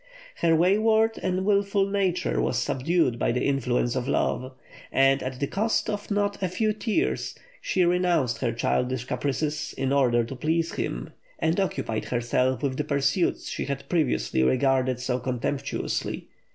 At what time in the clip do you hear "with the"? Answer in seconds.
12.63-12.83